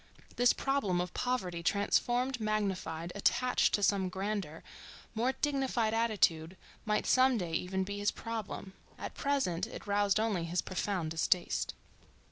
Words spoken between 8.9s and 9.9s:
at present it